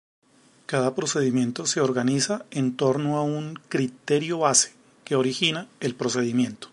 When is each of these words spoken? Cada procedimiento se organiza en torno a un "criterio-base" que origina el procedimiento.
Cada 0.65 0.95
procedimiento 0.95 1.67
se 1.67 1.79
organiza 1.79 2.47
en 2.49 2.75
torno 2.75 3.17
a 3.17 3.21
un 3.21 3.59
"criterio-base" 3.69 4.71
que 5.05 5.15
origina 5.15 5.67
el 5.79 5.93
procedimiento. 5.93 6.69